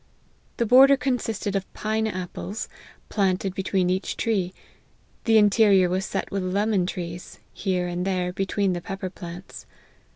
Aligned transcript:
The 0.57 0.65
border 0.65 0.97
consisted 0.97 1.55
of 1.55 1.71
pine 1.75 2.07
apples, 2.07 2.67
planted 3.09 3.53
between 3.53 3.87
each 3.91 4.17
tree; 4.17 4.51
the 5.25 5.35
inte* 5.37 5.63
rior 5.63 5.91
was 5.91 6.05
set 6.07 6.31
with 6.31 6.41
lemon 6.41 6.87
trees, 6.87 7.37
here 7.53 7.85
and 7.87 8.03
there, 8.03 8.33
be 8.33 8.47
tween 8.47 8.73
the 8.73 8.81
pepper 8.81 9.11
plants. 9.11 9.67